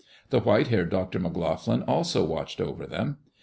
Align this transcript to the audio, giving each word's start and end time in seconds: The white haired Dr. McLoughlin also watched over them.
The 0.31 0.39
white 0.39 0.69
haired 0.69 0.89
Dr. 0.89 1.19
McLoughlin 1.19 1.83
also 1.87 2.25
watched 2.25 2.59
over 2.59 2.87
them. 2.87 3.17